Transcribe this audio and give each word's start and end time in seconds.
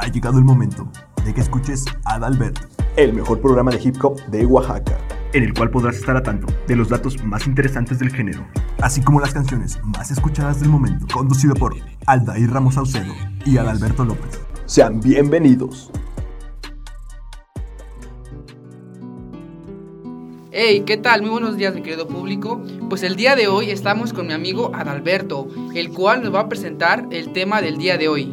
Ha 0.00 0.08
llegado 0.08 0.38
el 0.38 0.44
momento 0.44 0.90
de 1.26 1.34
que 1.34 1.42
escuches 1.42 1.84
Adalbert, 2.06 2.58
el 2.96 3.12
mejor 3.12 3.38
programa 3.42 3.70
de 3.70 3.82
hip 3.82 4.02
hop 4.02 4.18
de 4.28 4.46
Oaxaca, 4.46 4.96
en 5.34 5.44
el 5.44 5.52
cual 5.52 5.68
podrás 5.68 5.96
estar 5.96 6.16
a 6.16 6.22
tanto 6.22 6.46
de 6.66 6.74
los 6.74 6.88
datos 6.88 7.22
más 7.22 7.46
interesantes 7.46 7.98
del 7.98 8.10
género, 8.10 8.46
así 8.80 9.02
como 9.02 9.20
las 9.20 9.34
canciones 9.34 9.78
más 9.84 10.10
escuchadas 10.10 10.58
del 10.58 10.70
momento, 10.70 11.06
conducido 11.12 11.52
por 11.52 11.76
Aldair 12.06 12.50
Ramos 12.50 12.76
Saucedo 12.76 13.12
y 13.44 13.58
Adalberto 13.58 14.06
López. 14.06 14.40
Sean 14.64 15.00
bienvenidos. 15.00 15.90
Hey, 20.50 20.84
¿qué 20.86 20.96
tal? 20.96 21.20
Muy 21.20 21.30
buenos 21.30 21.58
días, 21.58 21.74
mi 21.74 21.82
querido 21.82 22.08
público. 22.08 22.62
Pues 22.88 23.02
el 23.02 23.16
día 23.16 23.36
de 23.36 23.48
hoy 23.48 23.70
estamos 23.70 24.14
con 24.14 24.28
mi 24.28 24.32
amigo 24.32 24.72
Adalberto, 24.74 25.46
el 25.74 25.90
cual 25.90 26.22
nos 26.22 26.34
va 26.34 26.40
a 26.40 26.48
presentar 26.48 27.06
el 27.10 27.34
tema 27.34 27.60
del 27.60 27.76
día 27.76 27.98
de 27.98 28.08
hoy. 28.08 28.32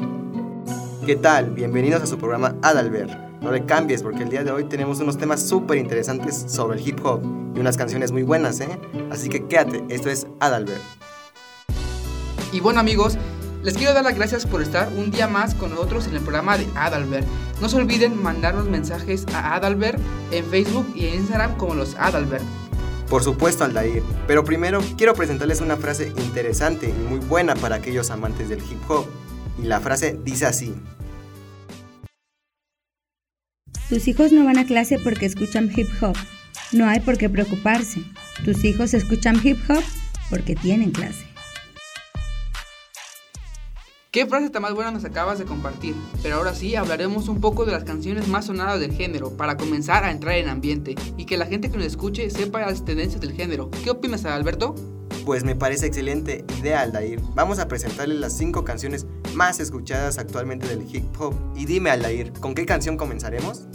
¿Qué 1.08 1.16
tal? 1.16 1.52
Bienvenidos 1.52 2.04
a 2.04 2.06
su 2.06 2.18
programa 2.18 2.58
Adalbert. 2.62 3.10
No 3.42 3.50
le 3.50 3.66
cambies 3.66 4.04
porque 4.04 4.24
el 4.24 4.30
día 4.30 4.44
de 4.44 4.52
hoy 4.52 4.66
tenemos 4.66 5.00
unos 5.00 5.18
temas 5.18 5.42
súper 5.42 5.78
interesantes 5.78 6.36
sobre 6.50 6.78
el 6.78 6.86
hip 6.86 7.00
hop 7.06 7.22
y 7.56 7.62
unas 7.62 7.78
canciones 7.78 8.12
muy 8.12 8.24
buenas, 8.24 8.60
¿eh? 8.60 8.78
Así 9.10 9.30
que 9.30 9.46
quédate, 9.46 9.86
esto 9.88 10.10
es 10.10 10.28
Adalbert. 10.42 10.82
Y 12.52 12.60
bueno 12.60 12.82
amigos, 12.82 13.18
les 13.64 13.78
quiero 13.78 13.94
dar 13.94 14.04
las 14.04 14.16
gracias 14.16 14.46
por 14.46 14.62
estar 14.62 14.90
un 14.98 15.10
día 15.10 15.30
más 15.30 15.56
con 15.56 15.70
nosotros 15.70 16.08
en 16.08 16.16
el 16.16 16.22
programa 16.22 16.58
de 16.58 16.68
Adalbert. 16.76 17.26
No 17.62 17.70
se 17.70 17.78
olviden 17.78 18.22
mandarnos 18.22 18.68
mensajes 18.68 19.26
a 19.34 19.56
Adalbert 19.56 20.00
en 20.32 20.44
Facebook 20.48 20.92
y 20.94 21.06
en 21.06 21.14
Instagram 21.22 21.56
como 21.56 21.74
los 21.74 21.96
Adalbert. 21.96 22.44
Por 23.10 23.24
supuesto, 23.24 23.64
Aldair. 23.64 24.04
Pero 24.28 24.44
primero 24.44 24.82
quiero 24.98 25.14
presentarles 25.14 25.62
una 25.62 25.78
frase 25.78 26.12
interesante 26.18 26.90
y 26.90 27.08
muy 27.08 27.20
buena 27.20 27.56
para 27.56 27.78
aquellos 27.78 28.12
amantes 28.12 28.50
del 28.50 28.60
hip 28.60 28.82
hop. 28.90 29.06
Y 29.58 29.68
la 29.68 29.80
frase 29.80 30.20
dice 30.22 30.46
así. 30.46 30.76
Tus 33.90 34.08
hijos 34.08 34.34
no 34.34 34.44
van 34.44 34.58
a 34.58 34.66
clase 34.66 35.00
porque 35.00 35.26
escuchan 35.26 35.72
hip 35.74 35.88
hop. 36.02 36.16
No 36.74 36.88
hay 36.88 37.00
por 37.00 37.18
qué 37.18 37.30
preocuparse. 37.30 38.02
Tus 38.44 38.66
hijos 38.66 38.94
escuchan 38.94 39.40
hip 39.42 39.58
hop 39.70 39.84
porque 40.30 40.56
tienen 40.56 40.92
clase. 40.92 41.27
¿Qué 44.10 44.26
frase 44.26 44.50
tan 44.50 44.62
más 44.62 44.74
buena 44.74 44.90
nos 44.92 45.04
acabas 45.04 45.38
de 45.38 45.44
compartir? 45.44 45.94
Pero 46.24 46.38
ahora 46.38 46.56
sí 46.56 46.76
hablaremos 46.76 47.28
un 47.28 47.42
poco 47.42 47.66
de 47.66 47.74
las 47.74 47.84
canciones 47.84 48.30
más 48.30 48.46
sonadas 48.46 48.80
del 48.80 48.94
género 48.94 49.36
para 49.36 49.58
comenzar 49.58 50.06
a 50.06 50.12
entrar 50.12 50.36
en 50.36 50.48
ambiente 50.48 50.96
y 51.18 51.26
que 51.26 51.36
la 51.36 51.46
gente 51.46 51.70
que 51.70 51.76
nos 51.76 51.86
escuche 51.86 52.30
sepa 52.30 52.62
las 52.62 52.86
tendencias 52.86 53.20
del 53.20 53.34
género. 53.34 53.70
¿Qué 53.84 53.90
opinas, 53.90 54.24
Alberto? 54.24 54.76
Pues 55.26 55.44
me 55.44 55.56
parece 55.56 55.88
excelente 55.88 56.46
idea, 56.58 56.82
Aldair. 56.82 57.20
Vamos 57.36 57.60
a 57.60 57.68
presentarles 57.68 58.18
las 58.20 58.32
5 58.38 58.64
canciones 58.64 59.06
más 59.34 59.60
escuchadas 59.60 60.18
actualmente 60.20 60.70
del 60.70 60.88
hip 60.90 61.04
hop. 61.20 61.36
Y 61.58 61.66
dime, 61.66 61.90
Aldair, 61.90 62.32
¿con 62.40 62.56
qué 62.56 62.66
canción 62.66 62.96
comenzaremos? 62.96 63.68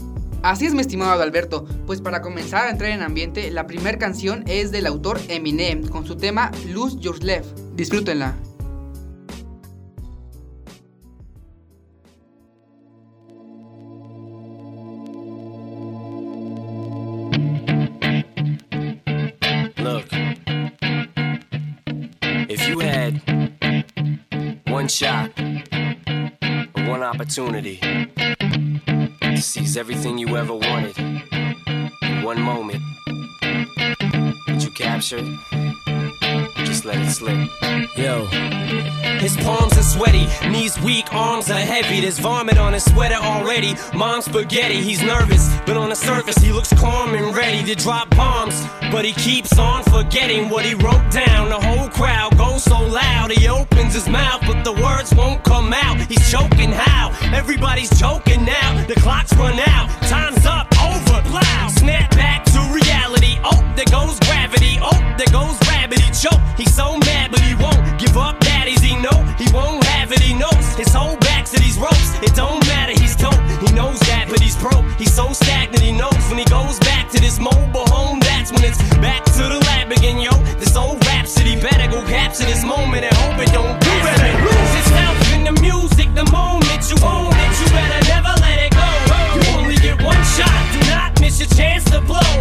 Así 0.42 0.64
es, 0.64 0.72
mi 0.72 0.80
estimado 0.80 1.20
Alberto. 1.20 1.66
Pues 1.86 2.00
para 2.00 2.22
comenzar 2.22 2.68
a 2.68 2.70
entrar 2.70 2.90
en 2.90 3.02
ambiente, 3.02 3.50
la 3.50 3.66
primera 3.66 3.98
canción 3.98 4.44
es 4.46 4.72
del 4.72 4.86
autor 4.86 5.20
Eminem 5.28 5.86
con 5.86 6.06
su 6.06 6.16
tema 6.16 6.50
Lose 6.68 6.96
Your 7.00 7.22
Left. 7.22 7.54
Disfrútenla. 7.76 8.34
Opportunity 27.22 27.78
to 29.20 29.40
seize 29.40 29.76
everything 29.76 30.18
you 30.18 30.36
ever 30.36 30.52
wanted 30.52 30.98
in 30.98 32.22
one 32.24 32.40
moment. 32.42 32.82
But 33.40 34.64
you 34.64 34.70
captured, 34.72 35.24
just 36.66 36.84
let 36.84 36.98
it 36.98 37.10
slip. 37.10 37.48
Yo. 37.96 38.26
His 39.20 39.36
palms 39.36 39.78
are 39.78 39.84
sweaty, 39.84 40.26
knees 40.48 40.80
weak, 40.80 41.14
arms 41.14 41.48
are 41.48 41.60
heavy. 41.60 42.00
There's 42.00 42.18
vomit 42.18 42.58
on 42.58 42.72
his 42.72 42.84
sweater 42.84 43.14
already. 43.22 43.76
Mom's 43.94 44.24
spaghetti, 44.24 44.80
he's 44.80 45.00
nervous, 45.00 45.48
but 45.64 45.76
on 45.76 45.90
the 45.90 45.94
surface 45.94 46.38
he 46.38 46.50
looks 46.50 46.72
calm 46.72 47.14
and 47.14 47.36
ready 47.36 47.62
to 47.72 47.76
drop 47.76 48.10
bombs. 48.16 48.66
But 48.90 49.04
he 49.04 49.12
keeps 49.12 49.56
on 49.60 49.84
forgetting 49.84 50.48
what 50.48 50.64
he 50.64 50.74
wrote 50.74 51.08
down. 51.12 51.50
The 51.50 51.60
whole 51.60 51.88
crowd 51.88 52.36
goes 52.36 52.64
so 52.64 52.80
loud, 52.80 53.30
he 53.30 53.46
opens 53.46 53.71
his 53.94 54.08
mouth, 54.08 54.42
but 54.46 54.64
the 54.64 54.72
words 54.72 55.14
won't 55.14 55.42
come 55.44 55.72
out. 55.72 55.98
He's 56.08 56.30
choking 56.30 56.72
how? 56.72 57.12
Everybody's 57.34 57.90
choking 57.98 58.44
now. 58.44 58.84
The 58.86 58.94
clock's 58.94 59.34
run 59.36 59.58
out, 59.58 59.88
time's 60.08 60.44
up, 60.46 60.66
over, 60.80 61.20
plow. 61.28 61.68
Snap 61.68 62.10
back 62.12 62.44
to 62.46 62.60
reality. 62.72 63.38
Oh, 63.44 63.60
there 63.76 63.90
goes 63.90 64.18
gravity. 64.20 64.78
Oh, 64.80 64.98
there 65.18 65.32
goes. 65.32 65.62
He 65.92 66.10
choke. 66.10 66.40
He's 66.56 66.74
so 66.74 66.96
mad, 66.98 67.30
but 67.30 67.40
he 67.40 67.54
won't 67.54 68.00
give 68.00 68.16
up. 68.16 68.40
Daddies, 68.40 68.80
he 68.80 68.96
know 68.96 69.24
he 69.36 69.50
won't 69.52 69.84
have 69.84 70.10
it. 70.10 70.20
He 70.20 70.32
knows 70.32 70.74
his 70.74 70.92
whole 70.92 71.16
back 71.18 71.44
to 71.46 71.58
these 71.60 71.76
ropes. 71.76 72.14
It 72.22 72.34
don't 72.34 72.64
matter. 72.66 72.92
He's 72.92 73.14
dope. 73.14 73.34
He 73.60 73.72
knows 73.74 74.00
that, 74.00 74.28
but 74.30 74.40
he's 74.40 74.56
broke. 74.56 74.86
He's 74.96 75.12
so 75.12 75.32
stagnant. 75.32 75.82
He 75.82 75.92
knows 75.92 76.22
when 76.28 76.38
he 76.38 76.46
goes 76.46 76.78
back 76.80 77.10
to 77.10 77.20
this 77.20 77.38
mobile 77.38 77.86
home. 77.88 78.20
That's 78.20 78.52
when 78.52 78.64
it's 78.64 78.78
back 78.98 79.24
to 79.36 79.42
the 79.42 79.60
lab 79.68 79.92
again, 79.92 80.18
yo. 80.18 80.32
This 80.56 80.76
old 80.76 81.04
rhapsody 81.06 81.60
better 81.60 81.90
go 81.90 82.02
capture 82.06 82.44
this 82.44 82.64
moment 82.64 83.04
and 83.04 83.14
hope 83.16 83.38
it 83.40 83.52
don't. 83.52 83.81
To 91.92 92.00
blow. 92.00 92.31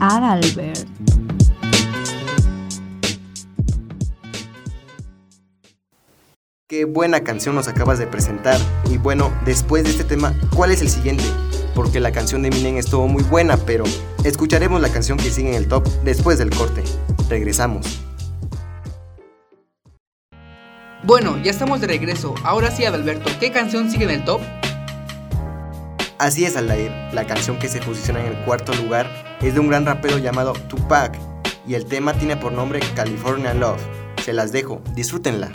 Adalbert. 0.00 0.86
Qué 6.68 6.84
buena 6.84 7.20
canción 7.20 7.54
nos 7.54 7.66
acabas 7.66 7.98
de 7.98 8.06
presentar. 8.06 8.60
Y 8.90 8.98
bueno, 8.98 9.32
después 9.44 9.84
de 9.84 9.90
este 9.90 10.04
tema, 10.04 10.34
¿cuál 10.54 10.70
es 10.70 10.82
el 10.82 10.90
siguiente? 10.90 11.24
Porque 11.74 11.98
la 11.98 12.12
canción 12.12 12.42
de 12.42 12.48
Eminem 12.48 12.76
estuvo 12.76 13.08
muy 13.08 13.22
buena, 13.22 13.56
pero 13.56 13.84
escucharemos 14.22 14.80
la 14.80 14.90
canción 14.90 15.16
que 15.16 15.30
sigue 15.30 15.48
en 15.48 15.54
el 15.54 15.66
top 15.66 15.88
después 16.04 16.38
del 16.38 16.50
corte. 16.50 16.84
Regresamos. 17.30 18.02
Bueno, 21.04 21.38
ya 21.42 21.50
estamos 21.50 21.80
de 21.80 21.86
regreso. 21.86 22.34
Ahora 22.44 22.70
sí, 22.70 22.84
Adalberto, 22.84 23.30
¿qué 23.40 23.50
canción 23.50 23.90
sigue 23.90 24.04
en 24.04 24.10
el 24.10 24.24
top? 24.24 24.42
Así 26.18 26.44
es, 26.44 26.56
Aldair. 26.56 26.90
La 27.12 27.28
canción 27.28 27.60
que 27.60 27.68
se 27.68 27.80
posiciona 27.80 28.20
en 28.20 28.26
el 28.26 28.44
cuarto 28.44 28.74
lugar 28.74 29.08
es 29.40 29.54
de 29.54 29.60
un 29.60 29.68
gran 29.68 29.86
rapero 29.86 30.18
llamado 30.18 30.52
Tupac 30.52 31.16
y 31.64 31.74
el 31.74 31.84
tema 31.84 32.12
tiene 32.12 32.36
por 32.36 32.50
nombre 32.50 32.80
California 32.96 33.54
Love. 33.54 33.80
Se 34.24 34.32
las 34.32 34.50
dejo, 34.50 34.82
disfrútenla. 34.94 35.52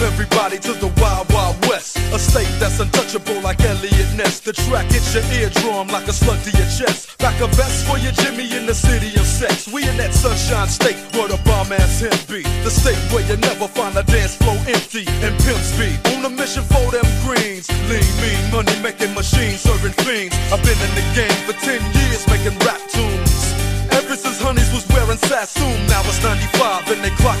everybody 0.00 0.58
to 0.58 0.72
the 0.74 0.90
wild, 1.00 1.32
wild 1.32 1.56
west. 1.66 1.96
A 2.12 2.18
state 2.18 2.50
that's 2.58 2.80
untouchable 2.80 3.40
like 3.40 3.60
Eliot 3.60 4.10
Ness. 4.14 4.40
The 4.40 4.52
track 4.52 4.86
hits 4.86 5.14
your 5.14 5.24
eardrum 5.34 5.88
like 5.88 6.06
a 6.08 6.12
slug 6.12 6.40
to 6.44 6.50
your 6.56 6.68
chest. 6.70 7.16
like 7.22 7.40
a 7.40 7.48
vest 7.58 7.86
for 7.86 7.98
your 7.98 8.12
Jimmy 8.12 8.46
in 8.56 8.66
the 8.66 8.74
city 8.74 9.08
of 9.18 9.26
sex. 9.26 9.66
We 9.66 9.88
in 9.88 9.96
that 9.96 10.14
sunshine 10.14 10.68
state 10.68 10.98
where 11.14 11.28
the 11.28 11.40
bomb 11.44 11.72
ass 11.72 12.00
him 12.00 12.14
be. 12.28 12.42
The 12.64 12.70
state 12.70 13.00
where 13.12 13.24
you 13.26 13.36
never 13.36 13.68
find 13.68 13.96
a 13.96 14.04
dance 14.04 14.36
floor 14.36 14.56
empty 14.66 15.04
and 15.24 15.34
pimp 15.44 15.62
speed. 15.62 15.98
On 16.14 16.24
a 16.24 16.30
mission 16.30 16.64
for 16.64 16.90
them 16.90 17.06
greens. 17.24 17.66
Lean, 17.90 18.04
mean, 18.22 18.40
money 18.52 18.76
making 18.82 19.14
machines 19.14 19.60
serving 19.60 19.96
fiends. 20.04 20.36
I've 20.52 20.62
been 20.62 20.78
in 20.78 20.92
the 20.94 21.06
game 21.14 21.38
for 21.46 21.54
10 21.58 21.80
years 21.98 22.22
making 22.28 22.56
rap 22.66 22.80
tunes. 22.92 23.48
Ever 23.90 24.16
since 24.16 24.40
Honeys 24.40 24.70
was 24.72 24.86
wearing 24.88 25.18
Sassoon, 25.18 25.86
now 25.88 26.00
it's 26.04 26.22
95 26.22 26.88
and 26.92 27.04
they 27.04 27.10
clock 27.16 27.40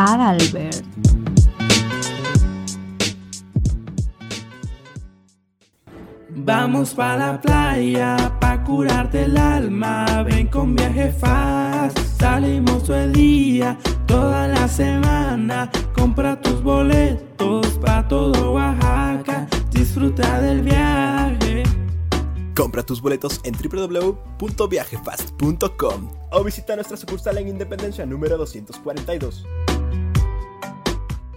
Adalbert. 0.00 0.84
Vamos 6.30 6.94
para 6.94 7.32
la 7.32 7.40
playa 7.40 8.36
pa 8.40 8.64
curarte 8.64 9.24
el 9.24 9.36
alma. 9.36 10.22
Ven 10.22 10.46
con 10.46 10.74
viaje 10.74 11.12
fast. 11.12 11.98
Salimos 12.18 12.84
todo 12.84 12.96
el 12.96 13.12
día, 13.12 13.76
toda 14.06 14.48
la 14.48 14.66
semana. 14.68 15.70
Compra 15.94 16.40
tus 16.40 16.62
boletos 16.62 17.66
pa 17.84 18.08
todo 18.08 18.54
Oaxaca. 18.54 19.46
Disfruta 19.70 20.40
del 20.40 20.62
viaje. 20.62 21.62
Compra 22.56 22.82
tus 22.82 23.02
boletos 23.02 23.38
en 23.44 23.54
www.viajefast.com 23.54 26.20
o 26.32 26.44
visita 26.44 26.74
nuestra 26.74 26.96
sucursal 26.96 27.38
en 27.38 27.48
Independencia 27.48 28.06
número 28.06 28.38
242. 28.38 29.44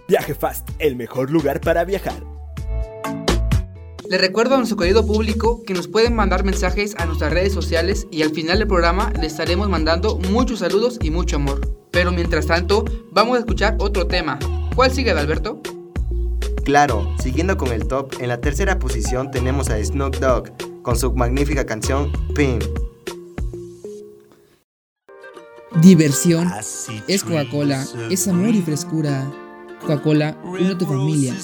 Viaje 0.06 0.34
Fast, 0.34 0.68
el 0.78 0.96
mejor 0.96 1.30
lugar 1.30 1.60
para 1.60 1.84
viajar. 1.84 2.22
Les 4.08 4.20
recuerdo 4.20 4.54
a 4.54 4.58
nuestro 4.58 4.76
querido 4.76 5.06
público 5.06 5.62
que 5.62 5.72
nos 5.72 5.88
pueden 5.88 6.14
mandar 6.14 6.44
mensajes 6.44 6.94
a 6.98 7.06
nuestras 7.06 7.32
redes 7.32 7.54
sociales 7.54 8.06
y 8.10 8.22
al 8.22 8.30
final 8.30 8.58
del 8.58 8.68
programa 8.68 9.10
les 9.14 9.32
estaremos 9.32 9.70
mandando 9.70 10.18
muchos 10.30 10.58
saludos 10.58 10.98
y 11.00 11.10
mucho 11.10 11.36
amor. 11.36 11.74
Pero 11.90 12.12
mientras 12.12 12.46
tanto, 12.46 12.84
vamos 13.12 13.36
a 13.36 13.38
escuchar 13.40 13.76
otro 13.78 14.06
tema. 14.06 14.38
¿Cuál 14.76 14.90
sigue, 14.92 15.10
Alberto? 15.12 15.62
Claro, 16.64 17.14
siguiendo 17.22 17.56
con 17.56 17.72
el 17.72 17.88
top, 17.88 18.12
en 18.20 18.28
la 18.28 18.40
tercera 18.40 18.78
posición 18.78 19.30
tenemos 19.30 19.70
a 19.70 19.82
Snoop 19.82 20.16
Dogg 20.16 20.82
con 20.82 20.98
su 20.98 21.14
magnífica 21.14 21.64
canción 21.64 22.12
Pin. 22.34 22.58
Diversión 25.80 26.52
es 27.08 27.24
Coca-Cola, 27.24 27.84
es 28.10 28.28
amor 28.28 28.54
y 28.54 28.60
frescura. 28.60 29.30
Coca-Cola 29.86 30.36
une 30.44 30.70
a 30.70 30.78
tu 30.78 30.86
familia, 30.86 31.34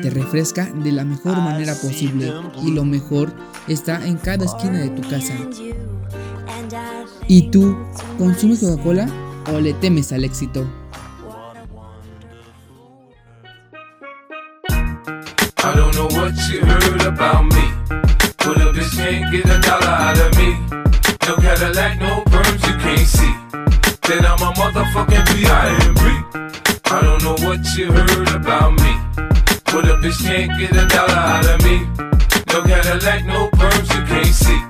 te 0.00 0.08
refresca 0.08 0.64
de 0.72 0.92
la 0.92 1.04
mejor 1.04 1.36
manera 1.36 1.74
posible 1.74 2.32
y 2.62 2.70
lo 2.70 2.84
mejor 2.84 3.32
está 3.68 4.06
en 4.06 4.16
cada 4.16 4.46
esquina 4.46 4.78
de 4.78 4.88
tu 4.90 5.02
casa. 5.08 5.34
¿Y 7.28 7.50
tú 7.50 7.76
consumes 8.18 8.60
Coca-Cola 8.60 9.06
o 9.52 9.60
le 9.60 9.74
temes 9.74 10.12
al 10.12 10.24
éxito? 10.24 10.66
I 15.62 15.74
don't 15.74 15.94
know 15.94 16.06
what 16.06 16.32
you 16.48 16.60
heard 16.64 17.02
about 17.02 17.44
me. 17.44 17.72
But 18.38 18.56
a 18.56 18.72
bitch 18.72 18.96
can't 18.96 19.30
get 19.30 19.44
a 19.44 19.60
dollar 19.60 19.88
out 19.88 20.18
of 20.18 20.36
me. 20.38 20.56
No 21.28 21.36
Cadillac, 21.36 22.00
no 22.00 22.22
perms 22.30 22.66
you 22.66 22.78
can't 22.78 23.06
see. 23.06 23.34
Then 24.08 24.24
I'm 24.24 24.40
a 24.40 24.52
motherfucking 24.54 25.26
B.I.M.B. 25.34 26.49
What 27.50 27.76
you 27.76 27.90
heard 27.90 28.28
about 28.28 28.74
me. 28.74 28.92
But 29.72 29.84
a 29.84 29.98
bitch 29.98 30.22
can't 30.22 30.56
get 30.56 30.70
a 30.70 30.86
dollar 30.86 31.12
out 31.12 31.46
of 31.46 31.60
me. 31.64 31.80
No 32.46 32.62
Cadillac, 32.62 33.26
no 33.26 33.50
perms 33.50 33.92
you 33.92 34.06
can't 34.06 34.26
see. 34.26 34.69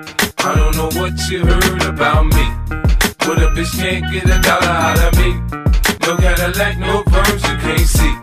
I 0.43 0.55
don't 0.55 0.75
know 0.75 0.89
what 0.99 1.13
you 1.29 1.45
heard 1.45 1.83
about 1.83 2.25
me. 2.25 2.45
But 3.19 3.37
a 3.45 3.53
bitch 3.53 3.77
can't 3.77 4.11
get 4.11 4.25
a 4.25 4.41
dollar 4.41 4.73
out 4.73 4.97
of 4.97 5.13
me. 5.21 5.37
No 6.01 6.17
Cadillac, 6.17 6.79
no 6.79 7.03
perms, 7.03 7.43
you 7.45 7.57
can't 7.61 7.85
see. 7.85 8.13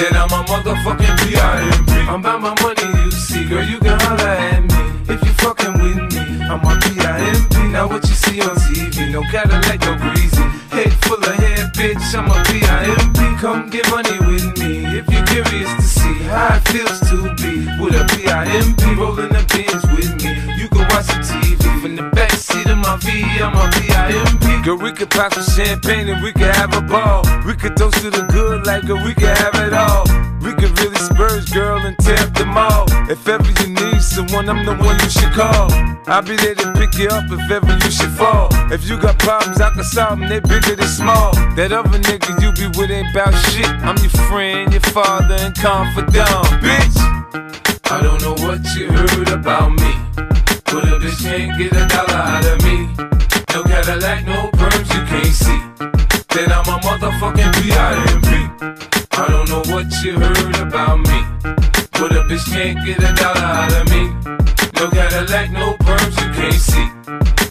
Then 0.00 0.16
I'm 0.16 0.32
a 0.32 0.40
motherfucking 0.48 1.14
P.I.M.P. 1.20 1.92
I'm 2.08 2.20
about 2.20 2.40
my 2.40 2.54
money, 2.62 3.04
you 3.04 3.10
see. 3.10 3.44
Girl, 3.44 3.62
you 3.62 3.78
can 3.80 4.00
holler 4.00 4.32
at 4.32 4.62
me. 4.62 5.12
If 5.12 5.20
you 5.22 5.32
fucking 5.44 5.74
with 5.74 6.00
me, 6.14 6.42
I'm 6.42 6.64
a 6.64 6.72
P.I.M.P. 6.80 7.68
Now 7.68 7.86
what 7.86 8.08
you 8.08 8.14
see 8.14 8.40
on 8.40 8.56
TV, 8.56 9.12
no 9.12 9.20
Cadillac, 9.30 9.80
no 9.80 9.98
greasy. 9.98 10.42
Head 10.72 10.92
full 11.04 11.18
of 11.18 11.34
hair, 11.36 11.70
bitch, 11.76 12.14
I'm 12.16 12.30
a 12.32 12.42
P.I.M.P. 12.48 13.40
Come 13.42 13.68
get 13.68 13.90
money 13.90 14.18
with 14.20 14.56
me 14.58 14.86
if 14.98 15.04
you're 15.12 15.26
curious 15.26 15.68
to 15.76 15.82
see 15.82 16.14
how 16.32 16.56
it 16.56 16.66
feels 16.68 16.98
to 17.10 17.34
be 17.36 17.68
with 17.78 17.94
a 17.94 18.06
P.I.M.P. 18.16 18.94
rolling 18.94 19.31
V, 23.02 23.10
I'm 23.42 23.56
a 23.56 24.62
Girl, 24.62 24.78
we 24.78 24.92
could 24.92 25.10
pop 25.10 25.34
some 25.34 25.42
champagne 25.42 26.08
and 26.08 26.22
we 26.22 26.30
could 26.32 26.54
have 26.54 26.72
a 26.76 26.82
ball. 26.82 27.24
We 27.44 27.54
could 27.54 27.76
toast 27.76 27.98
to 28.02 28.10
the 28.10 28.22
good 28.30 28.64
like 28.64 28.86
girl, 28.86 29.02
we 29.02 29.12
could 29.12 29.36
have 29.36 29.56
it 29.56 29.74
all. 29.74 30.06
We 30.38 30.54
could 30.54 30.70
really 30.78 30.96
spurge, 30.96 31.52
girl, 31.52 31.78
and 31.84 31.98
tear 31.98 32.18
up 32.20 32.32
them 32.34 32.56
all. 32.56 32.86
If 33.10 33.26
ever 33.26 33.50
you 33.60 33.74
need 33.74 34.00
someone, 34.00 34.48
I'm 34.48 34.64
the 34.64 34.76
one 34.76 34.94
you 35.02 35.10
should 35.10 35.32
call. 35.32 35.66
I'll 36.06 36.22
be 36.22 36.36
there 36.36 36.54
to 36.54 36.72
pick 36.78 36.94
you 36.94 37.08
up 37.08 37.26
if 37.26 37.50
ever 37.50 37.74
you 37.74 37.90
should 37.90 38.14
fall. 38.14 38.48
If 38.70 38.88
you 38.88 38.96
got 39.00 39.18
problems, 39.18 39.60
I 39.60 39.70
can 39.70 39.82
solve 39.82 40.20
them, 40.20 40.28
they 40.28 40.38
bigger 40.38 40.76
than 40.76 40.86
small. 40.86 41.34
That 41.58 41.72
other 41.72 41.98
nigga 41.98 42.38
you 42.38 42.54
be 42.54 42.70
with 42.78 42.90
ain't 42.92 43.12
bout 43.12 43.34
shit. 43.50 43.66
I'm 43.82 43.98
your 43.98 44.14
friend, 44.30 44.70
your 44.70 44.86
father, 44.94 45.34
and 45.42 45.54
confidant, 45.56 46.46
bitch. 46.62 46.96
I 47.90 48.00
don't 48.00 48.22
know 48.22 48.38
what 48.46 48.62
you 48.76 48.92
heard 48.92 49.28
about 49.28 49.72
me. 49.72 50.31
But 50.72 50.84
a 50.84 50.96
bitch 50.98 51.20
can't 51.20 51.58
get 51.58 51.72
a 51.72 51.86
dollar 51.86 52.16
out 52.16 52.46
of 52.46 52.64
me. 52.64 52.88
No 53.52 53.62
Cadillac, 53.62 54.24
no 54.24 54.48
perms, 54.56 54.88
you 54.94 55.02
can't 55.04 55.26
see. 55.26 55.60
Then 56.32 56.50
I'm 56.50 56.64
a 56.64 56.80
motherfucking 56.80 57.52
P.I.M.P. 57.60 58.28
I 59.12 59.28
don't 59.28 59.48
know 59.50 59.62
what 59.70 59.92
you 60.02 60.18
heard 60.18 60.56
about 60.66 61.00
me. 61.00 61.18
But 61.92 62.12
a 62.16 62.24
bitch 62.24 62.50
can't 62.50 62.82
get 62.86 62.98
a 63.04 63.12
dollar 63.12 63.44
out 63.60 63.72
of 63.74 63.90
me. 63.90 64.08
No 64.80 64.88
Cadillac, 64.88 65.50
no 65.52 65.74
perms, 65.84 66.16
you 66.22 66.32
can't 66.32 66.54
see. 66.54 66.88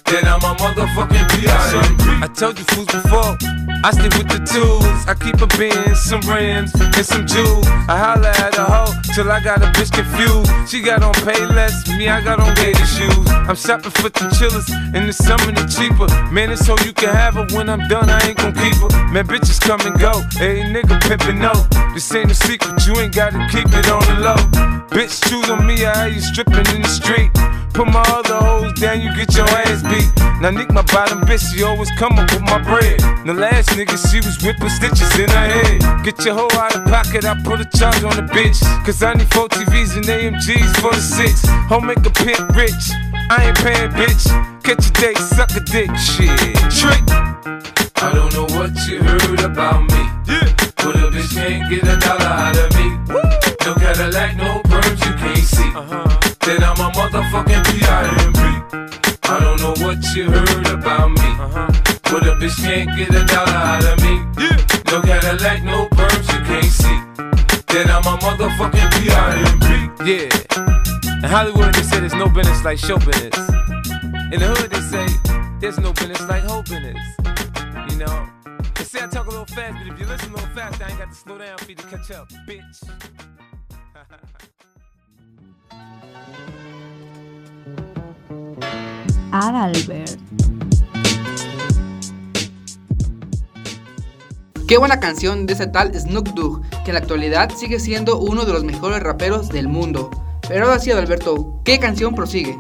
Then 0.10 0.26
I'm 0.26 0.42
a 0.42 0.56
motherfucking 0.58 1.30
P.I.M.P. 1.30 2.26
I 2.26 2.28
told 2.34 2.58
you 2.58 2.66
fools 2.66 2.88
before. 2.88 3.61
I 3.84 3.92
stick 3.92 4.14
with 4.14 4.30
the 4.30 4.38
tools. 4.46 4.86
I 5.08 5.16
keep 5.16 5.42
a 5.42 5.48
bin, 5.58 5.96
some 5.96 6.22
rims, 6.30 6.72
and 6.76 7.06
some 7.06 7.26
jewels. 7.26 7.66
I 7.90 7.98
holla 7.98 8.30
at 8.30 8.58
a 8.58 8.64
hoe 8.64 8.94
till 9.16 9.32
I 9.32 9.40
got 9.42 9.64
a 9.64 9.68
bitch 9.74 9.92
confused. 9.92 10.52
She 10.70 10.82
got 10.82 11.02
on 11.02 11.14
pay 11.26 11.46
less, 11.46 11.88
me 11.90 12.08
I 12.08 12.22
got 12.22 12.40
on 12.40 12.54
gator 12.56 12.86
shoes. 12.86 13.28
I'm 13.50 13.56
shopping 13.56 13.92
for 13.92 14.10
the 14.10 14.30
chillers, 14.38 14.70
in 14.94 15.08
the 15.08 15.14
summer 15.14 15.52
they 15.52 15.66
cheaper. 15.66 16.08
Man, 16.32 16.52
it's 16.52 16.66
so 16.66 16.78
you 16.86 16.94
can 16.94 17.10
have 17.10 17.34
her 17.36 17.48
when 17.58 17.70
I'm 17.70 17.88
done, 17.88 18.10
I 18.10 18.22
ain't 18.28 18.38
gon' 18.38 18.54
keep 18.54 18.76
her. 18.76 18.92
Man, 19.12 19.26
bitches 19.26 19.60
come 19.60 19.82
and 19.82 20.00
go. 20.00 20.14
Hey, 20.38 20.62
nigga 20.62 21.00
pimpin' 21.02 21.40
no. 21.40 21.54
This 21.94 22.14
ain't 22.14 22.32
a 22.32 22.36
secret, 22.36 22.86
you 22.86 22.96
ain't 22.98 23.16
gotta 23.16 23.48
keep 23.50 23.68
it 23.68 23.90
on 23.90 24.02
the 24.06 24.18
low. 24.22 24.81
Bitch, 24.92 25.24
choose 25.30 25.50
on 25.50 25.66
me, 25.66 25.86
I 25.86 26.04
have 26.04 26.14
you 26.14 26.20
stripping 26.20 26.68
in 26.76 26.82
the 26.84 26.92
street. 26.92 27.32
Put 27.72 27.88
my 27.88 28.04
other 28.12 28.36
hoes 28.36 28.74
down, 28.74 29.00
you 29.00 29.08
get 29.16 29.34
your 29.34 29.48
ass 29.48 29.82
beat. 29.88 30.04
Now 30.44 30.52
Nick, 30.52 30.70
my 30.74 30.82
bottom 30.92 31.22
bitch, 31.22 31.48
she 31.48 31.64
always 31.64 31.90
come 31.92 32.20
up 32.20 32.30
with 32.30 32.42
my 32.42 32.60
bread. 32.60 33.00
The 33.26 33.34
last 33.34 33.70
nigga, 33.70 33.96
she 33.96 34.20
was 34.20 34.36
whipping 34.44 34.68
stitches 34.68 35.16
in 35.18 35.30
her 35.30 35.48
head. 35.48 36.04
Get 36.04 36.20
your 36.26 36.36
hoe 36.36 36.52
out 36.60 36.76
of 36.76 36.84
pocket, 36.92 37.24
I 37.24 37.40
put 37.42 37.62
a 37.62 37.68
charge 37.72 38.04
on 38.04 38.20
the 38.20 38.28
bitch. 38.36 38.60
Cause 38.84 39.02
I 39.02 39.14
need 39.14 39.32
four 39.32 39.48
TVs 39.48 39.96
and 39.96 40.04
AMGs 40.04 40.76
for 40.84 40.92
the 40.92 41.00
six. 41.00 41.48
Home 41.72 41.88
make 41.88 42.04
a 42.04 42.12
pimp 42.12 42.52
rich. 42.52 42.92
I 43.32 43.48
ain't 43.48 43.58
paying, 43.64 43.92
bitch. 43.96 44.28
Catch 44.62 44.90
a 44.90 44.92
date, 45.00 45.18
suck 45.20 45.56
a 45.56 45.64
dick, 45.72 45.88
shit. 45.96 46.36
Trick. 46.68 47.00
I 48.04 48.12
don't 48.12 48.34
know 48.36 48.44
what 48.60 48.76
you 48.92 49.00
heard 49.00 49.40
about 49.40 49.88
me. 49.88 50.04
Yeah. 50.28 50.52
But 50.84 51.00
a 51.00 51.08
bitch 51.16 51.32
can't 51.32 51.70
get 51.72 51.88
a 51.88 51.96
dollar 51.96 52.28
out 52.28 52.58
of 52.60 52.76
me. 52.76 53.14
Woo. 53.14 53.41
No 53.66 53.76
Cadillac, 53.76 54.38
no 54.38 54.60
perms, 54.64 55.06
you 55.06 55.14
can't 55.22 55.38
see. 55.38 55.70
Uh-huh. 55.76 56.18
Then 56.42 56.64
I'm 56.64 56.80
a 56.82 56.90
motherfucking 56.98 57.64
P.I.M.P. 57.70 58.42
I 59.30 59.40
don't 59.40 59.62
know 59.62 59.86
what 59.86 60.04
you 60.16 60.32
heard 60.32 60.68
about 60.68 61.12
me. 61.12 61.30
Uh-huh. 61.38 61.68
But 62.10 62.26
a 62.26 62.34
bitch 62.42 62.58
can't 62.58 62.90
get 62.98 63.14
a 63.14 63.24
dollar 63.26 63.52
out 63.52 63.86
of 63.86 64.02
me. 64.02 64.18
Yeah. 64.42 64.58
No 64.92 65.02
Cadillac, 65.02 65.64
no 65.64 65.88
perms, 65.90 66.28
you 66.34 66.42
can't 66.50 66.66
see. 66.66 66.98
Then 67.72 67.90
I'm 67.92 68.04
a 68.04 68.18
motherfucking 68.18 68.90
P.I.M.P. 68.98 70.10
Yeah. 70.10 71.22
In 71.24 71.30
Hollywood, 71.30 71.74
they 71.76 71.84
say 71.84 72.00
there's 72.00 72.16
no 72.16 72.28
business 72.30 72.66
like 72.66 72.80
show 72.80 72.98
business. 72.98 73.38
In 74.34 74.40
the 74.40 74.54
hood, 74.58 74.72
they 74.72 74.82
say 74.82 75.06
there's 75.60 75.78
no 75.78 75.94
business 75.94 76.22
like 76.28 76.42
hoe 76.44 76.64
business. 76.64 76.98
You 77.92 77.98
know? 78.00 78.28
They 78.74 78.84
say 78.84 79.04
I 79.04 79.08
talk 79.08 79.28
a 79.28 79.30
little 79.30 79.46
fast, 79.46 79.78
but 79.78 79.94
if 79.94 80.00
you 80.00 80.08
listen 80.08 80.32
a 80.32 80.36
little 80.36 80.50
fast, 80.50 80.82
I 80.82 80.90
ain't 80.90 80.98
got 80.98 81.10
to 81.10 81.16
slow 81.16 81.38
down 81.38 81.60
for 81.60 81.70
you 81.70 81.76
to 81.76 81.84
catch 81.84 82.10
up, 82.10 82.28
bitch. 82.48 83.31
Adalbert. 89.32 90.20
Qué 94.68 94.78
buena 94.78 95.00
canción 95.00 95.46
de 95.46 95.54
ese 95.54 95.68
tal 95.68 95.94
Snoop 95.94 96.30
Dogg, 96.30 96.62
que 96.84 96.92
en 96.92 96.94
la 96.94 97.00
actualidad 97.00 97.52
sigue 97.56 97.80
siendo 97.80 98.20
uno 98.20 98.46
de 98.46 98.54
los 98.54 98.64
mejores 98.64 99.02
raperos 99.02 99.50
del 99.50 99.68
mundo. 99.68 100.10
Pero 100.48 100.66
ahora 100.66 100.80
sí, 100.80 100.92
Adalberto, 100.92 101.62
¿qué 101.66 101.80
canción 101.80 102.16
prosigue? 102.16 102.58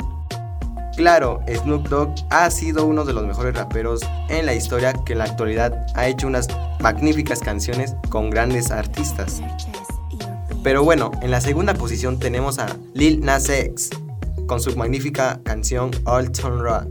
Claro, 0.97 1.39
Snoop 1.47 1.87
Dogg 1.87 2.15
ha 2.29 2.49
sido 2.51 2.85
uno 2.85 3.05
de 3.05 3.13
los 3.13 3.25
mejores 3.25 3.55
raperos 3.55 4.01
en 4.29 4.45
la 4.45 4.53
historia 4.53 4.93
que 5.05 5.13
en 5.13 5.19
la 5.19 5.25
actualidad 5.25 5.85
ha 5.95 6.07
hecho 6.07 6.27
unas 6.27 6.47
magníficas 6.81 7.39
canciones 7.39 7.95
con 8.09 8.29
grandes 8.29 8.71
artistas. 8.71 9.41
Pero 10.63 10.83
bueno, 10.83 11.11
en 11.21 11.31
la 11.31 11.41
segunda 11.41 11.73
posición 11.73 12.19
tenemos 12.19 12.59
a 12.59 12.67
Lil 12.93 13.21
Nas 13.21 13.49
X 13.49 13.89
con 14.51 14.59
su 14.59 14.75
magnífica 14.75 15.39
canción 15.45 15.91
Old 16.03 16.37
Town 16.37 16.59
Road. 16.59 16.87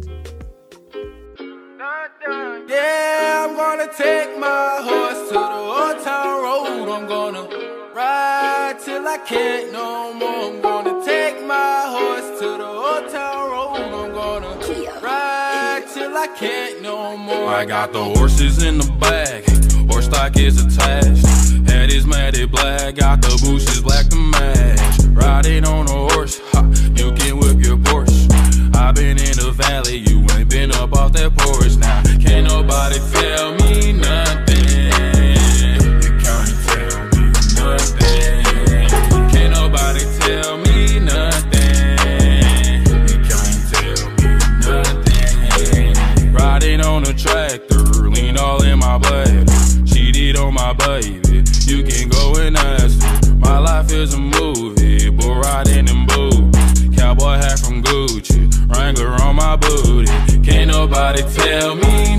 Yeah, 2.66 3.44
I'm 3.44 3.54
gonna 3.54 3.86
take 3.86 4.38
my 4.38 4.80
horse 4.80 5.28
to 5.28 5.34
the 5.34 5.60
old 5.76 6.02
town 6.02 6.42
road. 6.42 6.88
I'm 6.88 7.06
gonna 7.06 7.46
I 9.06 9.18
can't 9.26 9.72
no 9.74 10.14
more. 10.14 10.28
I'm 10.30 10.62
gonna 10.62 11.04
take 11.04 11.44
my 11.46 11.84
horse 11.94 12.40
to 12.40 12.46
the 12.56 12.66
old 12.66 13.10
town 13.10 13.50
road. 13.50 13.76
I'm 13.76 14.12
gonna 14.14 14.56
ride 15.02 15.84
till 15.92 16.16
I 16.16 16.28
can't 16.28 16.80
no 16.80 17.14
more. 17.18 17.46
I 17.46 17.66
got 17.66 17.92
the 17.92 18.02
horses 18.02 18.62
in 18.62 18.78
the 18.78 19.86
horse 19.90 20.06
stock 20.06 20.34
is 20.38 20.64
attached. 20.64 21.26
Head 21.68 21.92
is 21.92 22.06
matted 22.06 22.52
black, 22.52 22.94
got 22.94 23.20
the 23.20 23.36
bushes 23.44 23.82
black 23.82 24.08
to 24.08 24.16
match. 24.16 24.80
Riding 25.10 25.66
on 25.66 25.86
a 25.88 26.14
horse, 26.14 26.40
ha, 26.52 26.62
you 26.96 27.12
can. 27.12 27.39
I 28.90 28.92
been 28.92 29.18
in 29.18 29.36
the 29.36 29.52
valley, 29.52 29.98
you 29.98 30.18
ain't 30.36 30.50
been 30.50 30.72
up 30.72 30.92
off 30.94 31.12
that 31.12 31.30
porch 31.38 31.76
now. 31.76 32.02
Can't 32.18 32.48
nobody 32.48 32.98
tell 33.14 33.54
me 33.62 33.92
nothing. 33.92 34.90
You 36.02 36.10
can't 36.18 36.50
tell 36.66 36.98
me 37.14 37.30
nothing. 37.54 38.50
Can't 39.30 39.54
nobody 39.54 40.02
tell 40.18 40.58
me 40.58 40.98
nothing. 40.98 42.82
You 43.06 43.18
can't 43.30 43.62
tell 43.70 44.10
me 44.18 44.26
nothing. 44.58 46.32
Riding 46.32 46.80
on 46.80 47.06
a 47.06 47.14
tractor, 47.14 48.10
lean 48.10 48.36
all 48.38 48.60
in 48.64 48.80
my 48.80 48.98
blood. 48.98 49.46
Cheated 49.86 50.34
on 50.34 50.54
my 50.54 50.72
baby, 50.72 51.44
you 51.62 51.84
can 51.84 52.08
go 52.08 52.34
and 52.42 52.56
ask. 52.56 52.98
My 53.38 53.60
life 53.60 53.92
is 53.92 54.14
a 54.14 54.18
movie, 54.18 55.10
bull 55.10 55.36
riding 55.36 55.86
in 55.86 56.06
boots. 56.06 56.58
Cowboy 56.98 57.36
hat 57.38 57.59
booty. 59.60 60.40
Can't 60.42 60.68
nobody 60.68 61.22
tell 61.22 61.74
me 61.74 62.09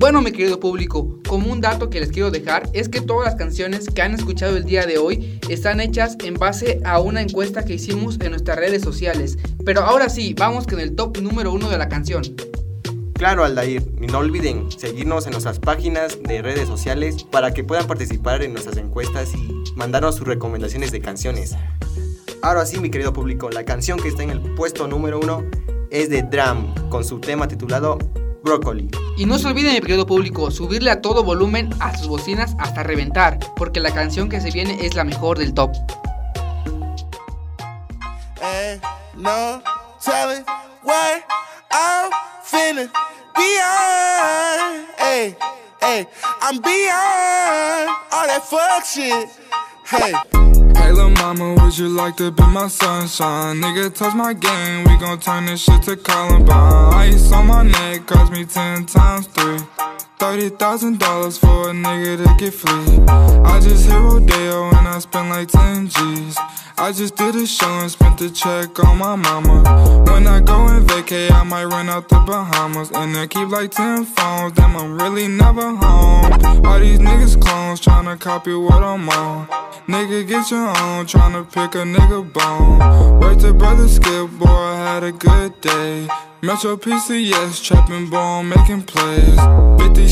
Bueno, 0.00 0.22
mi 0.22 0.32
querido 0.32 0.58
público, 0.58 1.18
como 1.28 1.52
un 1.52 1.60
dato 1.60 1.90
que 1.90 2.00
les 2.00 2.10
quiero 2.10 2.30
dejar 2.30 2.70
es 2.72 2.88
que 2.88 3.02
todas 3.02 3.26
las 3.26 3.34
canciones 3.34 3.86
que 3.86 4.00
han 4.00 4.14
escuchado 4.14 4.56
el 4.56 4.64
día 4.64 4.86
de 4.86 4.96
hoy 4.96 5.38
están 5.50 5.78
hechas 5.78 6.16
en 6.24 6.32
base 6.32 6.80
a 6.86 7.00
una 7.00 7.20
encuesta 7.20 7.66
que 7.66 7.74
hicimos 7.74 8.18
en 8.22 8.30
nuestras 8.30 8.56
redes 8.56 8.80
sociales. 8.80 9.36
Pero 9.62 9.82
ahora 9.82 10.08
sí, 10.08 10.32
vamos 10.32 10.66
con 10.66 10.80
el 10.80 10.96
top 10.96 11.18
número 11.18 11.52
uno 11.52 11.68
de 11.68 11.76
la 11.76 11.90
canción. 11.90 12.22
Claro, 13.12 13.44
Aldair, 13.44 13.82
y 14.00 14.06
no 14.06 14.20
olviden 14.20 14.72
seguirnos 14.72 15.26
en 15.26 15.32
nuestras 15.32 15.58
páginas 15.58 16.18
de 16.22 16.40
redes 16.40 16.66
sociales 16.66 17.22
para 17.24 17.52
que 17.52 17.62
puedan 17.62 17.86
participar 17.86 18.42
en 18.42 18.54
nuestras 18.54 18.78
encuestas 18.78 19.34
y 19.34 19.52
mandarnos 19.76 20.14
sus 20.14 20.26
recomendaciones 20.26 20.92
de 20.92 21.02
canciones. 21.02 21.56
Ahora 22.40 22.64
sí, 22.64 22.80
mi 22.80 22.90
querido 22.90 23.12
público, 23.12 23.50
la 23.50 23.66
canción 23.66 24.00
que 24.00 24.08
está 24.08 24.22
en 24.22 24.30
el 24.30 24.40
puesto 24.54 24.88
número 24.88 25.20
uno 25.20 25.44
es 25.90 26.08
de 26.08 26.22
Drum, 26.22 26.88
con 26.88 27.04
su 27.04 27.20
tema 27.20 27.48
titulado 27.48 27.98
Broccoli. 28.42 28.90
Y 29.16 29.26
no 29.26 29.38
se 29.38 29.48
olviden, 29.48 29.74
mi 29.74 29.80
querido 29.80 30.06
público, 30.06 30.50
subirle 30.50 30.90
a 30.90 31.00
todo 31.00 31.22
volumen 31.22 31.70
a 31.80 31.96
sus 31.96 32.08
bocinas 32.08 32.54
hasta 32.58 32.82
reventar, 32.82 33.38
porque 33.56 33.80
la 33.80 33.92
canción 33.92 34.28
que 34.28 34.40
se 34.40 34.50
viene 34.50 34.86
es 34.86 34.94
la 34.94 35.04
mejor 35.04 35.38
del 35.38 35.54
top. 35.54 35.72
Eh. 38.42 38.80
Hey, 50.80 50.92
mama, 50.92 51.54
would 51.62 51.76
you 51.78 51.88
like 51.88 52.16
to 52.16 52.30
be 52.30 52.42
my 52.42 52.68
sunshine? 52.68 53.60
Nigga, 53.60 53.94
touch 53.94 54.14
my 54.14 54.32
game, 54.32 54.84
we 54.84 54.96
gon' 54.98 55.20
turn 55.20 55.46
this 55.46 55.62
shit 55.62 55.82
to 55.82 55.96
Columbine. 55.96 56.94
Ice 56.94 57.30
on 57.32 57.46
my 57.46 57.62
neck 57.62 58.06
cost 58.06 58.32
me 58.32 58.44
ten 58.44 58.86
times 58.86 59.26
three. 59.28 59.58
Thirty 60.18 60.50
thousand 60.50 60.98
dollars 60.98 61.38
for 61.38 61.70
a 61.70 61.72
nigga 61.72 62.24
to 62.24 62.34
get 62.38 62.52
free. 62.52 63.04
I 63.08 63.60
just 63.60 63.86
hit 63.86 63.98
Rodeo 63.98 64.68
and 64.68 64.86
I 64.88 64.98
spent 64.98 65.28
like 65.30 65.48
ten 65.48 65.88
G's. 65.88 66.36
I 66.76 66.92
just 66.92 67.16
did 67.16 67.34
a 67.36 67.46
show 67.46 67.68
and 67.80 67.90
spent 67.90 68.18
the 68.18 68.30
check 68.30 68.78
on 68.84 68.98
my 68.98 69.14
mama. 69.14 69.62
When 70.10 70.26
I 70.26 70.40
go 70.40 70.66
and 70.66 70.86
vacay, 70.88 71.30
I 71.30 71.42
might 71.42 71.66
run 71.66 71.88
out 71.88 72.08
the 72.08 72.16
Bahamas. 72.16 72.90
And 72.90 73.16
I 73.16 73.26
keep 73.26 73.48
like 73.48 73.70
ten 73.70 74.04
phones, 74.04 74.52
damn, 74.54 74.76
I'm 74.76 74.98
really 74.98 75.28
never 75.28 75.74
home. 75.74 76.32
All 76.66 76.78
these 76.80 76.98
niggas 76.98 77.40
clones 77.40 77.80
tryna 77.80 78.18
copy 78.18 78.54
what 78.54 78.82
I'm 78.82 79.08
on. 79.08 79.46
Nigga, 79.88 80.26
get 80.26 80.50
your 80.50 80.68
own, 80.78 81.06
tryna 81.06 81.44
pick 81.46 81.74
a 81.74 81.84
nigga 81.84 82.20
bone. 82.32 83.20
Wait 83.20 83.38
to 83.40 83.52
brother 83.52 83.88
Skip, 83.88 84.30
boy, 84.38 84.46
I 84.46 84.76
had 84.76 85.02
a 85.04 85.12
good 85.12 85.60
day. 85.60 86.08
Metro 86.42 86.76
PCS, 86.76 87.62
trapping 87.62 88.08
bone, 88.08 88.48
making 88.48 88.82
plays. 88.82 89.38
50 89.78 90.08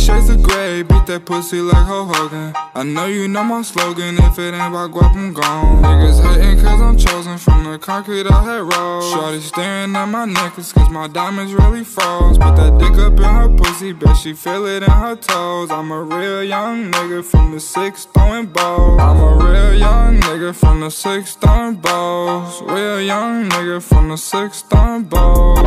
that 1.18 1.26
pussy 1.26 1.60
like 1.60 1.86
Hulk 1.86 2.14
Hogan. 2.14 2.52
I 2.74 2.82
know 2.82 3.06
you 3.06 3.28
know 3.28 3.44
my 3.44 3.62
slogan, 3.62 4.16
if 4.18 4.38
it 4.38 4.54
ain't 4.54 4.74
about 4.74 4.90
guap, 4.90 5.14
I'm 5.14 5.32
gone. 5.32 5.82
Niggas 5.82 6.20
hating 6.22 6.60
cause 6.62 6.80
I'm 6.80 6.96
chosen 6.96 7.38
from 7.38 7.64
the 7.64 7.78
concrete 7.78 8.26
I 8.26 8.42
had 8.42 8.62
rolled. 8.72 9.04
Shorty 9.12 9.40
staring 9.40 9.96
at 9.96 10.06
my 10.06 10.24
necklace 10.24 10.72
cause 10.72 10.90
my 10.90 11.08
diamonds 11.08 11.52
really 11.52 11.84
froze. 11.84 12.38
Put 12.38 12.56
that 12.56 12.78
dick 12.78 12.96
up 12.98 13.18
in 13.18 13.24
her 13.24 13.48
pussy, 13.48 13.92
bet 13.92 14.16
she 14.16 14.32
feel 14.32 14.66
it 14.66 14.82
in 14.82 14.90
her 14.90 15.16
toes. 15.16 15.70
I'm 15.70 15.90
a 15.90 16.02
real 16.02 16.44
young 16.44 16.90
nigga 16.92 17.24
from 17.24 17.52
the 17.52 17.60
six 17.60 18.04
throwing 18.06 18.46
balls. 18.46 19.00
I'm 19.00 19.20
a 19.20 19.44
real 19.44 19.74
young 19.74 20.20
nigga 20.20 20.54
from 20.54 20.80
the 20.80 20.90
six 20.90 21.34
throwing 21.36 21.76
balls. 21.76 22.62
Real 22.62 23.00
young 23.00 23.48
nigga 23.48 23.82
from 23.82 24.08
the 24.08 24.16
six 24.16 24.62
throwing 24.62 25.04
balls. 25.04 25.58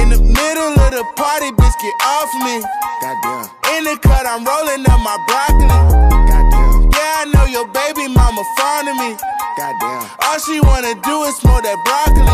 In 0.00 0.08
the 0.10 0.18
middle 0.18 0.72
of 0.84 0.90
the 0.90 1.04
party, 1.16 1.50
bitch, 1.52 1.76
get 1.82 1.94
off 2.02 2.30
me. 2.42 2.62
Goddamn. 3.00 3.50
In 3.76 3.82
the 3.82 3.98
cut, 3.98 4.24
I'm 4.24 4.44
rolling 4.44 4.63
up 4.72 5.00
my 5.00 5.16
broccoli. 5.28 5.68
Goddamn. 5.68 6.88
Yeah, 6.96 7.20
I 7.20 7.24
know 7.28 7.44
your 7.44 7.68
baby 7.68 8.08
mama 8.08 8.42
fond 8.56 8.88
of 8.88 8.96
me. 8.96 9.12
Goddamn. 9.60 10.08
All 10.24 10.38
she 10.40 10.60
wanna 10.60 10.96
do 11.04 11.24
is 11.28 11.36
smoke 11.36 11.62
that 11.62 11.76
broccoli. 11.84 12.24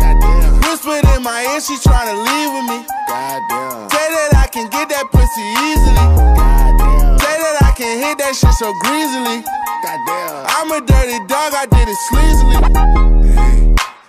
Goddamn. 0.00 0.56
Whispered 0.64 1.04
in 1.12 1.22
my 1.22 1.44
ear, 1.52 1.60
she 1.60 1.76
tryna 1.76 2.16
leave 2.16 2.50
with 2.56 2.66
me. 2.72 2.78
Goddamn. 3.08 3.90
Say 3.92 4.06
that 4.08 4.40
I 4.40 4.46
can 4.48 4.70
get 4.72 4.88
that 4.88 5.04
pussy 5.12 5.44
easily. 5.68 6.06
Goddamn. 6.32 7.20
Say 7.20 7.36
that 7.44 7.56
I 7.60 7.70
can 7.76 7.92
hit 8.00 8.16
that 8.24 8.32
shit 8.32 8.54
so 8.56 8.72
greasily. 8.80 9.44
Goddamn. 9.84 10.48
I'm 10.56 10.72
a 10.72 10.80
dirty 10.80 11.20
dog, 11.28 11.52
I 11.52 11.68
did 11.68 11.86
it 11.92 12.00
sleazily. 12.08 12.56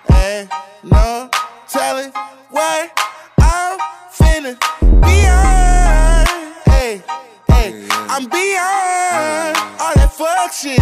Hey, 0.08 0.48
no 0.84 1.30
telling 1.68 2.12
what 2.50 2.92
I'm 3.40 3.78
finna 4.16 4.56
beyond. 5.04 5.47
I'm 8.28 8.32
beyond 8.32 9.58
all 9.80 9.94
that 9.96 10.12
fuck 10.12 10.52
shit. 10.52 10.80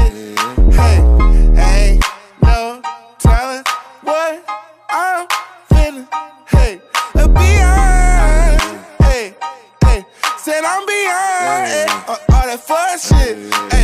Hey, 0.74 0.98
ain't 1.62 2.04
no 2.42 2.82
telling 3.20 3.64
what 4.02 4.44
I'm 4.90 5.28
finna. 5.70 6.08
Hey, 6.50 6.82
beyond. 7.14 8.86
Hey, 9.00 9.36
hey, 9.84 10.06
said 10.40 10.64
I'm 10.64 10.88
beyond 10.88 11.68
hey, 11.68 11.86
all 11.88 12.48
that 12.48 12.60
fuck 12.66 13.00
shit. 13.00 13.75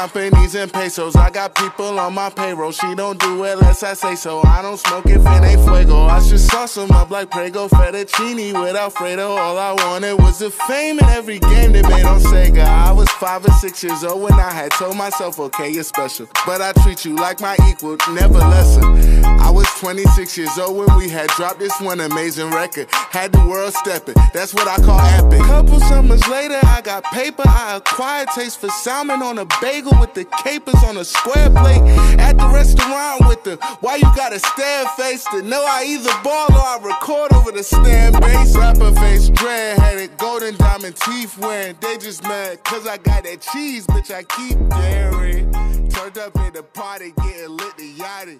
Companies 0.00 0.54
and 0.54 0.72
pesos. 0.72 1.14
I 1.14 1.28
got 1.28 1.54
people 1.54 1.98
on 1.98 2.14
my 2.14 2.30
payroll. 2.30 2.72
She 2.72 2.94
don't 2.94 3.20
do 3.20 3.44
it 3.44 3.52
unless 3.52 3.82
I 3.82 3.92
say 3.92 4.14
so. 4.14 4.40
I 4.46 4.62
don't 4.62 4.78
smoke 4.78 5.04
if 5.04 5.20
it 5.20 5.44
ain't 5.44 5.60
fuego. 5.60 6.04
I 6.04 6.22
should 6.22 6.40
sauce 6.40 6.74
them 6.74 6.90
up 6.92 7.10
like 7.10 7.30
Prego 7.30 7.68
fettuccine 7.68 8.58
with 8.62 8.76
Alfredo. 8.76 9.32
All 9.32 9.58
I 9.58 9.72
wanted 9.74 10.14
was 10.14 10.38
the 10.38 10.48
fame 10.48 11.00
in 11.00 11.04
every 11.04 11.38
game 11.38 11.72
they 11.72 11.82
made 11.82 12.06
on 12.06 12.18
Sega. 12.18 12.64
I 12.64 12.92
was 12.92 13.10
five 13.10 13.44
or 13.44 13.52
six 13.52 13.84
years 13.84 14.02
old 14.02 14.22
when 14.22 14.32
I 14.32 14.50
had 14.50 14.70
told 14.70 14.96
myself, 14.96 15.38
okay, 15.38 15.68
you're 15.68 15.84
special. 15.84 16.26
But 16.46 16.62
I 16.62 16.72
treat 16.82 17.04
you 17.04 17.14
like 17.16 17.42
my 17.42 17.58
equal, 17.68 17.98
never 18.08 18.38
lesser. 18.38 18.80
I 19.26 19.50
was 19.50 19.66
26 19.80 20.38
years 20.38 20.56
old 20.56 20.78
when 20.78 20.96
we 20.96 21.10
had 21.10 21.28
dropped 21.30 21.58
this 21.58 21.78
one 21.78 22.00
amazing 22.00 22.50
record. 22.52 22.88
Had 22.90 23.32
the 23.32 23.44
world 23.46 23.74
stepping. 23.74 24.14
That's 24.32 24.54
what 24.54 24.66
I 24.66 24.76
call 24.76 24.98
epic. 24.98 25.42
Couple 25.42 25.78
summers 25.80 26.26
later, 26.26 26.58
I 26.62 26.80
got 26.80 27.04
paper. 27.04 27.42
I 27.44 27.76
acquired 27.76 28.28
taste 28.34 28.60
for 28.60 28.70
salmon 28.70 29.20
on 29.20 29.36
a 29.36 29.44
bagel 29.60 29.89
with 29.98 30.14
the 30.14 30.24
capers 30.44 30.82
on 30.84 30.96
a 30.96 31.04
square 31.04 31.50
plate. 31.50 31.82
At 32.18 32.38
the 32.38 32.48
restaurant 32.48 33.26
with 33.28 33.42
the 33.44 33.56
why 33.80 33.96
you 33.96 34.08
got 34.14 34.32
a 34.32 34.38
stare 34.38 34.86
face 34.96 35.24
to 35.32 35.42
know 35.42 35.64
I 35.66 35.84
either 35.86 36.12
ball 36.22 36.48
or 36.52 36.60
I 36.60 36.78
record 36.82 37.32
over 37.32 37.52
the 37.52 37.62
stand 37.62 38.20
base. 38.20 38.54
Rapper 38.56 38.92
face, 38.92 39.30
dread 39.30 39.78
headed, 39.78 40.16
golden 40.18 40.56
diamond 40.56 40.96
teeth 40.96 41.38
wearing. 41.38 41.76
They 41.80 41.98
just 41.98 42.22
mad 42.22 42.62
cause 42.64 42.86
I 42.86 42.98
got 42.98 43.24
that 43.24 43.40
cheese, 43.40 43.86
bitch. 43.86 44.14
I 44.14 44.22
keep 44.24 44.58
daring. 44.68 45.52
Turned 45.88 46.18
up 46.18 46.36
in 46.36 46.52
the 46.52 46.62
party, 46.62 47.12
getting 47.22 47.56
lit 47.56 47.76
the 47.76 47.94
yachty. 47.94 48.38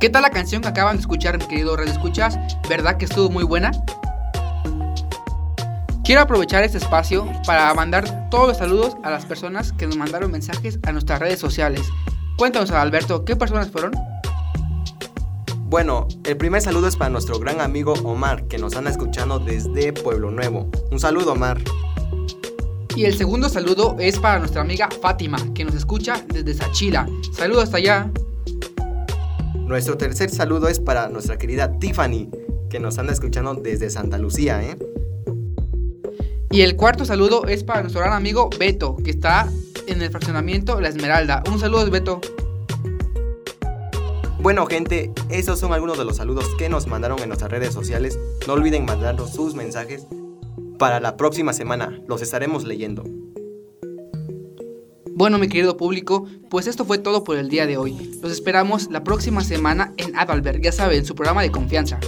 ¿Qué 0.00 0.10
tal 0.10 0.22
la 0.22 0.30
canción 0.30 0.62
que 0.62 0.68
acaban 0.68 0.96
de 0.96 1.00
escuchar, 1.00 1.38
mi 1.38 1.46
querido 1.46 1.76
Radio 1.76 1.92
Escuchas? 1.92 2.36
¿Verdad 2.68 2.96
que 2.96 3.04
estuvo 3.04 3.30
muy 3.30 3.44
buena? 3.44 3.70
Quiero 6.08 6.22
aprovechar 6.22 6.64
este 6.64 6.78
espacio 6.78 7.30
para 7.46 7.74
mandar 7.74 8.30
todos 8.30 8.48
los 8.48 8.56
saludos 8.56 8.96
a 9.02 9.10
las 9.10 9.26
personas 9.26 9.74
que 9.74 9.86
nos 9.86 9.98
mandaron 9.98 10.30
mensajes 10.30 10.78
a 10.84 10.92
nuestras 10.92 11.18
redes 11.18 11.38
sociales. 11.38 11.82
Cuéntanos, 12.38 12.70
Alberto, 12.70 13.26
¿qué 13.26 13.36
personas 13.36 13.70
fueron? 13.70 13.92
Bueno, 15.64 16.08
el 16.24 16.38
primer 16.38 16.62
saludo 16.62 16.88
es 16.88 16.96
para 16.96 17.10
nuestro 17.10 17.38
gran 17.38 17.60
amigo 17.60 17.92
Omar, 18.04 18.44
que 18.44 18.56
nos 18.56 18.74
anda 18.74 18.90
escuchando 18.90 19.38
desde 19.38 19.92
Pueblo 19.92 20.30
Nuevo. 20.30 20.70
Un 20.90 20.98
saludo, 20.98 21.32
Omar. 21.32 21.60
Y 22.96 23.04
el 23.04 23.14
segundo 23.14 23.50
saludo 23.50 23.94
es 23.98 24.18
para 24.18 24.38
nuestra 24.38 24.62
amiga 24.62 24.88
Fátima, 25.02 25.36
que 25.52 25.66
nos 25.66 25.74
escucha 25.74 26.24
desde 26.32 26.54
Sachila. 26.54 27.06
Saludos 27.32 27.64
hasta 27.64 27.76
allá. 27.76 28.10
Nuestro 29.56 29.98
tercer 29.98 30.30
saludo 30.30 30.68
es 30.68 30.80
para 30.80 31.10
nuestra 31.10 31.36
querida 31.36 31.78
Tiffany, 31.78 32.30
que 32.70 32.80
nos 32.80 32.96
anda 32.96 33.12
escuchando 33.12 33.52
desde 33.56 33.90
Santa 33.90 34.16
Lucía, 34.16 34.62
¿eh? 34.62 34.78
Y 36.50 36.62
el 36.62 36.76
cuarto 36.76 37.04
saludo 37.04 37.46
es 37.46 37.62
para 37.62 37.82
nuestro 37.82 38.00
gran 38.00 38.14
amigo 38.14 38.48
Beto, 38.58 38.96
que 38.96 39.10
está 39.10 39.52
en 39.86 40.00
el 40.00 40.10
fraccionamiento 40.10 40.80
La 40.80 40.88
Esmeralda. 40.88 41.42
Un 41.52 41.60
saludo, 41.60 41.90
Beto. 41.90 42.20
Bueno 44.40 44.66
gente, 44.66 45.12
esos 45.28 45.58
son 45.58 45.74
algunos 45.74 45.98
de 45.98 46.06
los 46.06 46.16
saludos 46.16 46.46
que 46.56 46.70
nos 46.70 46.86
mandaron 46.86 47.18
en 47.18 47.28
nuestras 47.28 47.50
redes 47.50 47.74
sociales. 47.74 48.18
No 48.46 48.54
olviden 48.54 48.86
mandarnos 48.86 49.32
sus 49.32 49.54
mensajes. 49.54 50.06
Para 50.78 51.00
la 51.00 51.16
próxima 51.18 51.52
semana 51.52 52.00
los 52.06 52.22
estaremos 52.22 52.64
leyendo. 52.64 53.04
Bueno, 55.14 55.38
mi 55.38 55.48
querido 55.48 55.76
público, 55.76 56.26
pues 56.48 56.66
esto 56.66 56.84
fue 56.84 56.96
todo 56.96 57.24
por 57.24 57.36
el 57.36 57.50
día 57.50 57.66
de 57.66 57.76
hoy. 57.76 58.18
Los 58.22 58.32
esperamos 58.32 58.88
la 58.90 59.04
próxima 59.04 59.42
semana 59.42 59.92
en 59.96 60.16
Adalberg, 60.16 60.62
ya 60.62 60.72
saben, 60.72 61.04
su 61.04 61.14
programa 61.14 61.42
de 61.42 61.50
confianza. 61.50 61.98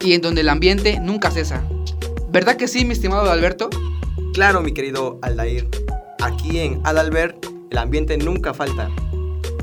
Y 0.00 0.14
en 0.14 0.22
donde 0.22 0.40
el 0.40 0.48
ambiente 0.48 1.00
nunca 1.00 1.30
cesa. 1.30 1.64
¿Verdad 2.30 2.56
que 2.56 2.68
sí, 2.68 2.84
mi 2.84 2.92
estimado 2.92 3.28
Alberto? 3.28 3.68
Claro, 4.32 4.60
mi 4.62 4.72
querido 4.72 5.18
Aldair. 5.22 5.68
Aquí 6.20 6.60
en 6.60 6.80
Adalbert 6.84 7.44
el 7.70 7.78
ambiente 7.78 8.16
nunca 8.16 8.54
falta. 8.54 8.90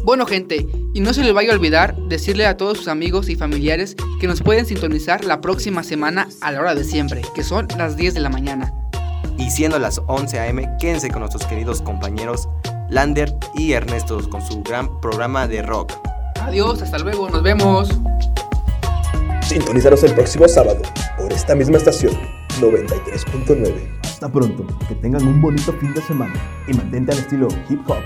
Bueno, 0.03 0.25
gente, 0.25 0.65
y 0.93 0.99
no 1.01 1.13
se 1.13 1.23
les 1.23 1.33
vaya 1.33 1.51
a 1.51 1.55
olvidar 1.55 1.95
decirle 2.07 2.45
a 2.45 2.55
todos 2.55 2.77
sus 2.77 2.87
amigos 2.87 3.29
y 3.29 3.35
familiares 3.35 3.95
que 4.19 4.27
nos 4.27 4.41
pueden 4.41 4.65
sintonizar 4.65 5.25
la 5.25 5.41
próxima 5.41 5.83
semana 5.83 6.29
a 6.41 6.51
la 6.51 6.61
hora 6.61 6.75
de 6.75 6.83
siempre, 6.83 7.21
que 7.35 7.43
son 7.43 7.67
las 7.77 7.97
10 7.97 8.13
de 8.13 8.19
la 8.21 8.29
mañana. 8.29 8.73
Y 9.37 9.51
siendo 9.51 9.79
las 9.79 10.01
11 10.07 10.39
a.m., 10.39 10.69
quédense 10.79 11.09
con 11.09 11.19
nuestros 11.19 11.45
queridos 11.45 11.81
compañeros 11.81 12.47
Lander 12.89 13.33
y 13.55 13.73
Ernesto 13.73 14.17
con 14.29 14.41
su 14.41 14.63
gran 14.63 15.01
programa 15.01 15.47
de 15.47 15.61
rock. 15.61 15.91
Adiós, 16.41 16.81
hasta 16.81 16.99
luego, 16.99 17.29
nos 17.29 17.43
vemos. 17.43 17.89
Sintonízanos 19.41 20.03
el 20.03 20.13
próximo 20.13 20.47
sábado 20.47 20.81
por 21.17 21.31
esta 21.33 21.55
misma 21.55 21.77
estación 21.77 22.13
93.9. 22.61 24.06
Hasta 24.17 24.33
pronto, 24.33 24.65
que 24.87 24.95
tengan 24.95 25.27
un 25.27 25.39
bonito 25.39 25.71
fin 25.73 25.93
de 25.93 26.01
semana 26.01 26.33
y 26.67 26.73
mantente 26.73 27.11
al 27.11 27.19
estilo 27.19 27.49
hip 27.69 27.87
hop. 27.87 28.01